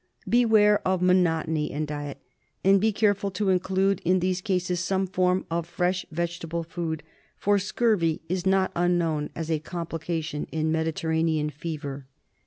[0.27, 2.17] Beware of monotony in diet;
[2.63, 7.03] and be careful to include in these cases some form of fresh vegetable food,
[7.37, 12.07] for scurvy is not unknown as a complication in Mediter ranean Fever.